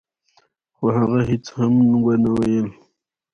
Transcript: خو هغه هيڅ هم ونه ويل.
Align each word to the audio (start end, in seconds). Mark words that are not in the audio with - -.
خو 0.75 0.85
هغه 0.97 1.19
هيڅ 1.29 1.45
هم 1.57 1.73
ونه 2.05 2.29
ويل. 2.37 2.67